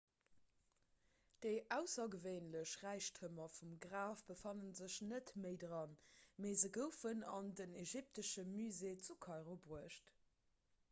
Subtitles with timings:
[1.45, 5.93] déi aussergewéinlech räichtemer vum graf befanne sech net méi dran
[6.45, 10.11] mee se goufen an den ägyptesche musée zu kairo bruecht